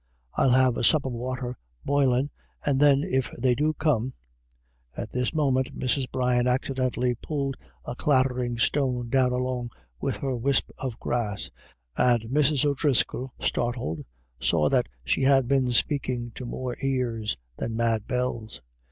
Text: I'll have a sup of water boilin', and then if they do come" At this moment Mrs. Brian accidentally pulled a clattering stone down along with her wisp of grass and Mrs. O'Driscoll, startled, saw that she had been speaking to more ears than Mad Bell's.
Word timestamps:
I'll 0.33 0.49
have 0.49 0.77
a 0.77 0.83
sup 0.83 1.05
of 1.05 1.11
water 1.13 1.59
boilin', 1.85 2.31
and 2.65 2.79
then 2.79 3.03
if 3.03 3.29
they 3.37 3.53
do 3.53 3.73
come" 3.73 4.13
At 4.97 5.11
this 5.11 5.31
moment 5.31 5.77
Mrs. 5.77 6.07
Brian 6.11 6.47
accidentally 6.47 7.13
pulled 7.13 7.55
a 7.85 7.95
clattering 7.95 8.57
stone 8.57 9.09
down 9.09 9.31
along 9.31 9.69
with 9.99 10.17
her 10.17 10.35
wisp 10.35 10.71
of 10.79 10.99
grass 10.99 11.51
and 11.95 12.23
Mrs. 12.23 12.65
O'Driscoll, 12.65 13.35
startled, 13.39 14.03
saw 14.39 14.69
that 14.69 14.87
she 15.05 15.21
had 15.21 15.47
been 15.47 15.71
speaking 15.71 16.31
to 16.33 16.47
more 16.47 16.75
ears 16.81 17.37
than 17.57 17.75
Mad 17.75 18.07
Bell's. 18.07 18.59